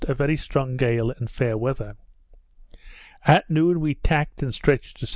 a 0.07 0.13
very 0.15 0.35
strong 0.35 0.77
gale 0.77 1.11
and 1.11 1.29
fair 1.29 1.55
weather. 1.57 1.95
At 3.25 3.49
noon, 3.51 3.79
we 3.79 3.93
tacked 3.93 4.41
and 4.41 4.51
stretched 4.53 4.97
to 4.97 5.03
S. 5.03 5.09